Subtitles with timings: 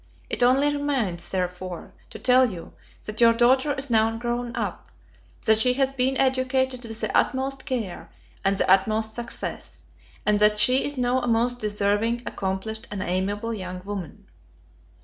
[0.31, 2.73] It only remains, therefore, to tell you,
[3.05, 4.87] that your daughter is now grown up;
[5.45, 8.09] that she has been educated with the utmost care,
[8.43, 9.83] and the utmost success;
[10.25, 14.25] and that she is now a most deserving, accomplished, and amiable young woman.